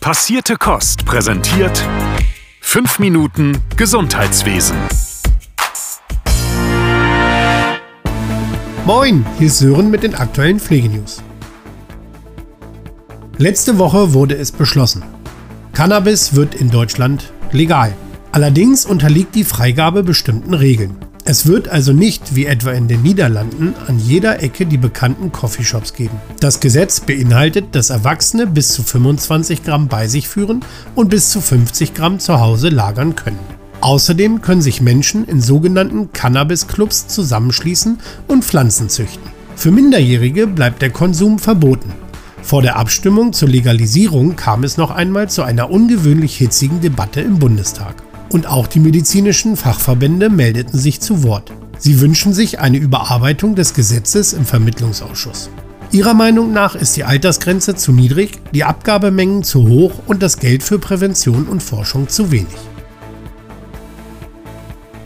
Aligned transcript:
Passierte 0.00 0.56
Kost 0.56 1.04
präsentiert 1.04 1.86
5 2.62 3.00
Minuten 3.00 3.58
Gesundheitswesen. 3.76 4.74
Moin, 8.86 9.26
hier 9.36 9.48
ist 9.48 9.58
Sören 9.58 9.90
mit 9.90 10.02
den 10.02 10.14
aktuellen 10.14 10.58
Pflegenews. 10.58 11.22
Letzte 13.36 13.76
Woche 13.76 14.14
wurde 14.14 14.36
es 14.36 14.52
beschlossen. 14.52 15.02
Cannabis 15.74 16.34
wird 16.34 16.54
in 16.54 16.70
Deutschland 16.70 17.34
legal. 17.52 17.94
Allerdings 18.32 18.86
unterliegt 18.86 19.34
die 19.34 19.44
Freigabe 19.44 20.02
bestimmten 20.02 20.54
Regeln. 20.54 20.96
Es 21.30 21.46
wird 21.46 21.68
also 21.68 21.92
nicht, 21.92 22.34
wie 22.34 22.46
etwa 22.46 22.72
in 22.72 22.88
den 22.88 23.02
Niederlanden, 23.02 23.74
an 23.86 24.00
jeder 24.00 24.42
Ecke 24.42 24.66
die 24.66 24.78
bekannten 24.78 25.30
Coffeeshops 25.30 25.94
geben. 25.94 26.16
Das 26.40 26.58
Gesetz 26.58 26.98
beinhaltet, 26.98 27.66
dass 27.76 27.90
Erwachsene 27.90 28.48
bis 28.48 28.72
zu 28.72 28.82
25 28.82 29.62
Gramm 29.62 29.86
bei 29.86 30.08
sich 30.08 30.26
führen 30.26 30.64
und 30.96 31.08
bis 31.08 31.30
zu 31.30 31.40
50 31.40 31.94
Gramm 31.94 32.18
zu 32.18 32.40
Hause 32.40 32.68
lagern 32.68 33.14
können. 33.14 33.38
Außerdem 33.80 34.42
können 34.42 34.60
sich 34.60 34.80
Menschen 34.80 35.24
in 35.24 35.40
sogenannten 35.40 36.12
Cannabis-Clubs 36.12 37.06
zusammenschließen 37.06 38.00
und 38.26 38.44
Pflanzen 38.44 38.88
züchten. 38.88 39.30
Für 39.54 39.70
Minderjährige 39.70 40.48
bleibt 40.48 40.82
der 40.82 40.90
Konsum 40.90 41.38
verboten. 41.38 41.92
Vor 42.42 42.62
der 42.62 42.74
Abstimmung 42.74 43.32
zur 43.32 43.50
Legalisierung 43.50 44.34
kam 44.34 44.64
es 44.64 44.76
noch 44.76 44.90
einmal 44.90 45.30
zu 45.30 45.44
einer 45.44 45.70
ungewöhnlich 45.70 46.36
hitzigen 46.36 46.80
Debatte 46.80 47.20
im 47.20 47.38
Bundestag. 47.38 48.02
Und 48.30 48.46
auch 48.46 48.66
die 48.66 48.80
medizinischen 48.80 49.56
Fachverbände 49.56 50.30
meldeten 50.30 50.78
sich 50.78 51.00
zu 51.00 51.22
Wort. 51.24 51.52
Sie 51.78 52.00
wünschen 52.00 52.32
sich 52.32 52.60
eine 52.60 52.78
Überarbeitung 52.78 53.54
des 53.56 53.74
Gesetzes 53.74 54.32
im 54.32 54.44
Vermittlungsausschuss. 54.44 55.50
Ihrer 55.92 56.14
Meinung 56.14 56.52
nach 56.52 56.76
ist 56.76 56.96
die 56.96 57.02
Altersgrenze 57.02 57.74
zu 57.74 57.90
niedrig, 57.90 58.38
die 58.54 58.62
Abgabemengen 58.62 59.42
zu 59.42 59.66
hoch 59.66 59.94
und 60.06 60.22
das 60.22 60.38
Geld 60.38 60.62
für 60.62 60.78
Prävention 60.78 61.46
und 61.46 61.62
Forschung 61.62 62.08
zu 62.08 62.30
wenig. 62.30 62.46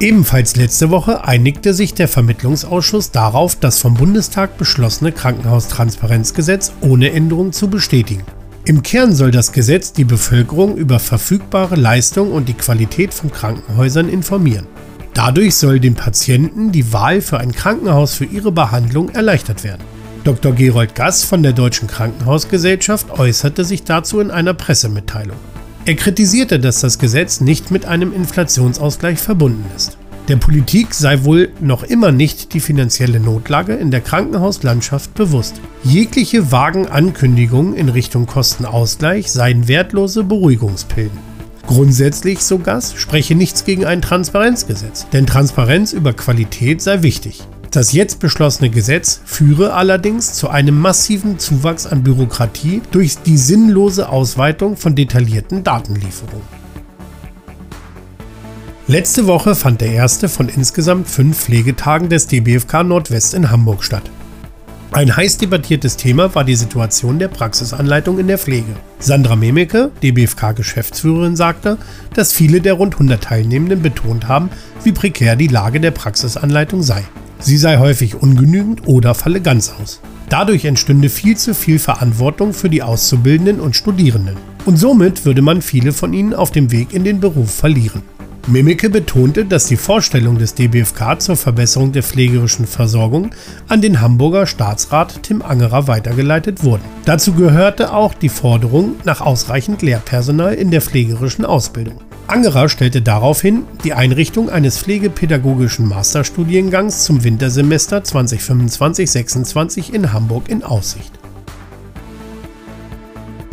Ebenfalls 0.00 0.56
letzte 0.56 0.90
Woche 0.90 1.24
einigte 1.24 1.72
sich 1.72 1.94
der 1.94 2.08
Vermittlungsausschuss 2.08 3.10
darauf, 3.10 3.56
das 3.56 3.78
vom 3.78 3.94
Bundestag 3.94 4.58
beschlossene 4.58 5.12
Krankenhaustransparenzgesetz 5.12 6.72
ohne 6.82 7.12
Änderung 7.12 7.52
zu 7.52 7.68
bestätigen. 7.70 8.24
Im 8.66 8.82
Kern 8.82 9.12
soll 9.12 9.30
das 9.30 9.52
Gesetz 9.52 9.92
die 9.92 10.04
Bevölkerung 10.04 10.78
über 10.78 10.98
verfügbare 10.98 11.74
Leistungen 11.74 12.32
und 12.32 12.48
die 12.48 12.54
Qualität 12.54 13.12
von 13.12 13.30
Krankenhäusern 13.30 14.08
informieren. 14.08 14.66
Dadurch 15.12 15.56
soll 15.56 15.80
den 15.80 15.94
Patienten 15.94 16.72
die 16.72 16.90
Wahl 16.90 17.20
für 17.20 17.38
ein 17.38 17.52
Krankenhaus 17.52 18.14
für 18.14 18.24
ihre 18.24 18.52
Behandlung 18.52 19.10
erleichtert 19.10 19.64
werden. 19.64 19.82
Dr. 20.24 20.54
Gerold 20.54 20.94
Gass 20.94 21.24
von 21.24 21.42
der 21.42 21.52
Deutschen 21.52 21.88
Krankenhausgesellschaft 21.88 23.10
äußerte 23.10 23.66
sich 23.66 23.84
dazu 23.84 24.18
in 24.20 24.30
einer 24.30 24.54
Pressemitteilung. 24.54 25.36
Er 25.84 25.96
kritisierte, 25.96 26.58
dass 26.58 26.80
das 26.80 26.98
Gesetz 26.98 27.42
nicht 27.42 27.70
mit 27.70 27.84
einem 27.84 28.14
Inflationsausgleich 28.14 29.18
verbunden 29.18 29.66
ist. 29.76 29.98
Der 30.28 30.36
Politik 30.36 30.94
sei 30.94 31.22
wohl 31.25 31.50
noch 31.61 31.83
immer 31.83 32.11
nicht 32.11 32.55
die 32.55 32.61
finanzielle 32.61 33.20
Notlage 33.20 33.75
in 33.75 33.91
der 33.91 34.00
Krankenhauslandschaft 34.00 35.12
bewusst. 35.12 35.61
Jegliche 35.83 36.50
vagen 36.50 36.86
Ankündigungen 36.86 37.75
in 37.75 37.91
Richtung 37.91 38.25
Kostenausgleich 38.25 39.30
seien 39.30 39.69
wertlose 39.69 40.25
Beruhigungspillen. 40.25 41.11
Grundsätzlich, 41.67 42.41
so 42.41 42.58
Gass, 42.58 42.95
spreche 42.97 43.34
nichts 43.34 43.67
gegen 43.67 43.84
ein 43.84 44.00
Transparenzgesetz, 44.00 45.06
denn 45.12 45.27
Transparenz 45.27 45.92
über 45.92 46.14
Qualität 46.14 46.80
sei 46.80 47.02
wichtig. 47.02 47.42
Das 47.70 47.92
jetzt 47.92 48.19
beschlossene 48.19 48.70
Gesetz 48.70 49.20
führe 49.27 49.75
allerdings 49.75 50.33
zu 50.33 50.48
einem 50.48 50.78
massiven 50.78 51.39
Zuwachs 51.39 51.86
an 51.86 52.02
Bürokratie 52.02 52.80
durch 52.92 53.19
die 53.19 53.36
sinnlose 53.36 54.08
Ausweitung 54.08 54.78
von 54.78 54.95
detaillierten 54.95 55.64
Datenlieferungen. 55.64 56.63
Letzte 58.86 59.27
Woche 59.27 59.54
fand 59.54 59.80
der 59.80 59.92
erste 59.92 60.28
von 60.28 60.50
insgesamt 60.50 61.08
fünf 61.08 61.39
Pflegetagen 61.39 62.11
des 62.11 62.27
DBFK 62.27 62.84
Nordwest 62.84 63.33
in 63.33 63.50
Hamburg 63.50 63.83
statt. 63.83 64.11
Ein 64.92 65.17
heiß 65.17 65.39
debattiertes 65.39 65.96
Thema 65.96 66.34
war 66.34 66.45
die 66.45 66.55
Situation 66.55 67.18
der 67.18 67.28
Praxisanleitung 67.28 68.18
in 68.18 68.27
der 68.27 68.36
Pflege. 68.36 68.77
Sandra 68.98 69.36
Memeke, 69.36 69.90
DBFK-Geschäftsführerin, 70.02 71.34
sagte, 71.34 71.78
dass 72.12 72.34
viele 72.34 72.61
der 72.61 72.74
rund 72.74 72.96
100 72.96 73.24
Teilnehmenden 73.24 73.80
betont 73.80 74.28
haben, 74.28 74.50
wie 74.83 74.92
prekär 74.92 75.34
die 75.34 75.48
Lage 75.48 75.80
der 75.80 75.90
Praxisanleitung 75.90 76.83
sei. 76.83 77.05
Sie 77.39 77.56
sei 77.56 77.78
häufig 77.78 78.16
ungenügend 78.16 78.86
oder 78.86 79.14
falle 79.14 79.40
ganz 79.40 79.72
aus. 79.80 80.02
Dadurch 80.28 80.66
entstünde 80.66 81.08
viel 81.08 81.39
zu 81.39 81.55
viel 81.55 81.78
Verantwortung 81.78 82.52
für 82.52 82.68
die 82.68 82.83
Auszubildenden 82.83 83.61
und 83.61 83.77
Studierenden. 83.77 84.36
Und 84.66 84.77
somit 84.77 85.24
würde 85.24 85.40
man 85.40 85.62
viele 85.62 85.95
von 85.95 86.12
ihnen 86.12 86.34
auf 86.34 86.51
dem 86.51 86.70
Weg 86.70 86.92
in 86.92 87.05
den 87.05 87.20
Beruf 87.20 87.51
verlieren. 87.51 88.02
Mimike 88.46 88.90
betonte, 88.90 89.46
dass 89.46 89.68
die 89.68 89.78
Vorstellung 89.78 90.38
des 90.38 90.55
DBFK 90.55 91.18
zur 91.18 91.36
Verbesserung 91.36 91.92
der 91.92 92.02
pflegerischen 92.02 92.66
Versorgung 92.66 93.30
an 93.68 93.80
den 93.80 94.02
Hamburger 94.02 94.46
Staatsrat 94.46 95.22
Tim 95.22 95.40
Angerer 95.40 95.86
weitergeleitet 95.86 96.62
wurden. 96.62 96.83
Dazu 97.06 97.33
gehörte 97.33 97.94
auch 97.94 98.12
die 98.12 98.28
Forderung 98.28 98.96
nach 99.04 99.22
ausreichend 99.22 99.80
Lehrpersonal 99.80 100.52
in 100.52 100.70
der 100.70 100.83
pflegerischen 100.83 101.46
Ausbildung. 101.46 102.00
Angerer 102.27 102.68
stellte 102.68 103.00
daraufhin 103.00 103.64
die 103.83 103.94
Einrichtung 103.94 104.50
eines 104.50 104.78
pflegepädagogischen 104.78 105.88
Masterstudiengangs 105.88 107.04
zum 107.04 107.24
Wintersemester 107.24 108.00
2025-26 108.00 109.90
in 109.90 110.12
Hamburg 110.12 110.50
in 110.50 110.62
Aussicht. 110.64 111.12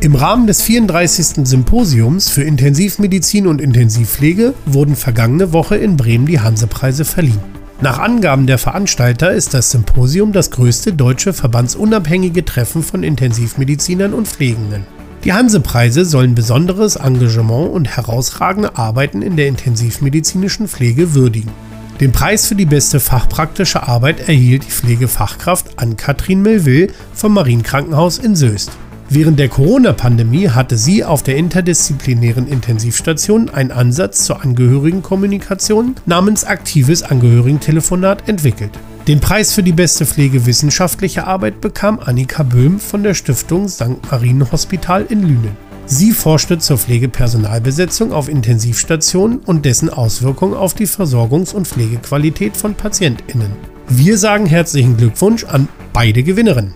Im 0.03 0.15
Rahmen 0.15 0.47
des 0.47 0.63
34. 0.63 1.45
Symposiums 1.47 2.27
für 2.27 2.41
Intensivmedizin 2.41 3.45
und 3.45 3.61
Intensivpflege 3.61 4.55
wurden 4.65 4.95
vergangene 4.95 5.53
Woche 5.53 5.75
in 5.75 5.95
Bremen 5.95 6.25
die 6.25 6.39
Hansepreise 6.39 7.05
verliehen. 7.05 7.39
Nach 7.81 7.99
Angaben 7.99 8.47
der 8.47 8.57
Veranstalter 8.57 9.31
ist 9.31 9.53
das 9.53 9.69
Symposium 9.69 10.31
das 10.31 10.49
größte 10.49 10.93
deutsche 10.93 11.33
verbandsunabhängige 11.33 12.43
Treffen 12.43 12.81
von 12.81 13.03
Intensivmedizinern 13.03 14.15
und 14.15 14.27
Pflegenden. 14.27 14.87
Die 15.23 15.33
Hansepreise 15.33 16.03
sollen 16.03 16.33
besonderes 16.33 16.95
Engagement 16.95 17.69
und 17.69 17.95
herausragende 17.95 18.77
Arbeiten 18.77 19.21
in 19.21 19.37
der 19.37 19.49
intensivmedizinischen 19.49 20.67
Pflege 20.67 21.13
würdigen. 21.13 21.51
Den 21.99 22.11
Preis 22.11 22.47
für 22.47 22.55
die 22.55 22.65
beste 22.65 22.99
fachpraktische 22.99 23.87
Arbeit 23.87 24.27
erhielt 24.27 24.63
die 24.63 24.71
Pflegefachkraft 24.71 25.77
Ann-Kathrin 25.77 26.41
Melville 26.41 26.87
vom 27.13 27.35
Marienkrankenhaus 27.35 28.17
in 28.17 28.35
Söst. 28.35 28.71
Während 29.13 29.39
der 29.39 29.49
Corona-Pandemie 29.49 30.47
hatte 30.47 30.77
sie 30.77 31.03
auf 31.03 31.21
der 31.21 31.35
interdisziplinären 31.35 32.47
Intensivstation 32.47 33.49
einen 33.49 33.71
Ansatz 33.71 34.23
zur 34.23 34.41
Angehörigenkommunikation 34.41 35.95
namens 36.05 36.45
aktives 36.45 37.03
Angehörigentelefonat 37.03 38.29
entwickelt. 38.29 38.71
Den 39.09 39.19
Preis 39.19 39.51
für 39.51 39.63
die 39.63 39.73
beste 39.73 40.05
pflegewissenschaftliche 40.05 41.27
Arbeit 41.27 41.59
bekam 41.59 41.99
Annika 41.99 42.43
Böhm 42.43 42.79
von 42.79 43.03
der 43.03 43.13
Stiftung 43.13 43.67
St. 43.67 44.09
Marienhospital 44.09 45.05
in 45.09 45.23
Lünen. 45.23 45.57
Sie 45.85 46.13
forschte 46.13 46.59
zur 46.59 46.77
Pflegepersonalbesetzung 46.77 48.13
auf 48.13 48.29
Intensivstationen 48.29 49.39
und 49.39 49.65
dessen 49.65 49.89
Auswirkungen 49.89 50.53
auf 50.53 50.73
die 50.73 50.87
Versorgungs- 50.87 51.53
und 51.53 51.67
Pflegequalität 51.67 52.55
von 52.55 52.75
PatientInnen. 52.75 53.51
Wir 53.89 54.17
sagen 54.17 54.45
herzlichen 54.45 54.95
Glückwunsch 54.95 55.43
an 55.43 55.67
beide 55.91 56.23
Gewinnerinnen. 56.23 56.75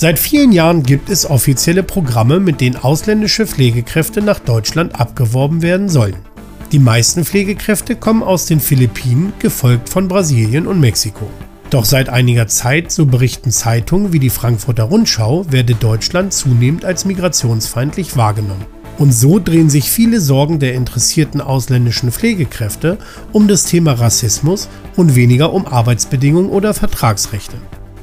Seit 0.00 0.20
vielen 0.20 0.52
Jahren 0.52 0.84
gibt 0.84 1.10
es 1.10 1.28
offizielle 1.28 1.82
Programme, 1.82 2.38
mit 2.38 2.60
denen 2.60 2.76
ausländische 2.76 3.48
Pflegekräfte 3.48 4.22
nach 4.22 4.38
Deutschland 4.38 4.94
abgeworben 4.94 5.60
werden 5.60 5.88
sollen. 5.88 6.14
Die 6.70 6.78
meisten 6.78 7.24
Pflegekräfte 7.24 7.96
kommen 7.96 8.22
aus 8.22 8.46
den 8.46 8.60
Philippinen, 8.60 9.32
gefolgt 9.40 9.88
von 9.88 10.06
Brasilien 10.06 10.68
und 10.68 10.78
Mexiko. 10.78 11.28
Doch 11.70 11.84
seit 11.84 12.10
einiger 12.10 12.46
Zeit, 12.46 12.92
so 12.92 13.06
berichten 13.06 13.50
Zeitungen 13.50 14.12
wie 14.12 14.20
die 14.20 14.30
Frankfurter 14.30 14.84
Rundschau, 14.84 15.46
werde 15.50 15.74
Deutschland 15.74 16.32
zunehmend 16.32 16.84
als 16.84 17.04
migrationsfeindlich 17.04 18.16
wahrgenommen. 18.16 18.66
Und 18.98 19.10
so 19.10 19.40
drehen 19.40 19.68
sich 19.68 19.90
viele 19.90 20.20
Sorgen 20.20 20.60
der 20.60 20.74
interessierten 20.74 21.40
ausländischen 21.40 22.12
Pflegekräfte 22.12 22.98
um 23.32 23.48
das 23.48 23.64
Thema 23.64 23.94
Rassismus 23.94 24.68
und 24.94 25.16
weniger 25.16 25.52
um 25.52 25.66
Arbeitsbedingungen 25.66 26.50
oder 26.50 26.72
Vertragsrechte. 26.72 27.56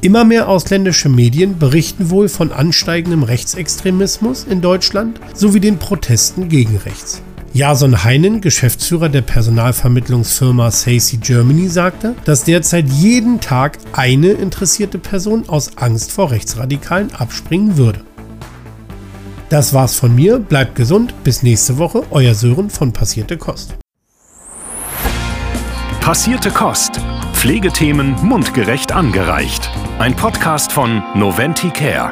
Immer 0.05 0.23
mehr 0.23 0.49
ausländische 0.49 1.09
Medien 1.09 1.57
berichten 1.57 2.11
wohl 2.11 2.29
von 2.29 2.51
ansteigendem 2.51 3.23
Rechtsextremismus 3.23 4.43
in 4.43 4.61
Deutschland 4.61 5.19
sowie 5.33 5.59
den 5.59 5.79
Protesten 5.79 6.47
gegen 6.47 6.77
rechts. 6.77 7.23
Jason 7.53 8.03
Heinen, 8.03 8.39
Geschäftsführer 8.39 9.09
der 9.09 9.23
Personalvermittlungsfirma 9.23 10.69
Sacy 10.69 11.17
Germany, 11.17 11.69
sagte, 11.69 12.13
dass 12.23 12.43
derzeit 12.43 12.87
jeden 12.87 13.41
Tag 13.41 13.79
eine 13.93 14.33
interessierte 14.33 14.99
Person 14.99 15.49
aus 15.49 15.75
Angst 15.77 16.11
vor 16.11 16.29
Rechtsradikalen 16.29 17.11
abspringen 17.15 17.75
würde. 17.77 18.01
Das 19.49 19.73
war's 19.73 19.95
von 19.95 20.13
mir, 20.13 20.37
bleibt 20.37 20.75
gesund, 20.75 21.15
bis 21.23 21.41
nächste 21.41 21.79
Woche, 21.79 22.03
euer 22.11 22.35
Sören 22.35 22.69
von 22.69 22.93
Passierte 22.93 23.37
Kost. 23.37 23.73
Passierte 25.99 26.51
Kost. 26.51 27.01
Pflegethemen 27.45 28.15
mundgerecht 28.23 28.91
angereicht. 28.91 29.69
Ein 29.99 30.15
Podcast 30.15 30.71
von 30.71 31.03
Noventi 31.13 31.69
Care. 31.69 32.11